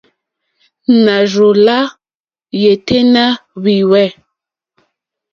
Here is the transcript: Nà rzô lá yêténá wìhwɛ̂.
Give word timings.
Nà 1.03 1.15
rzô 1.31 1.49
lá 1.65 1.79
yêténá 2.61 3.25
wìhwɛ̂. 3.63 4.07